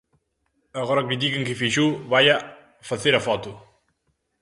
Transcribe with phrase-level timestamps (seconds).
[0.81, 2.35] Agora critican que Feixóo vaia
[2.89, 3.51] "facer a foto".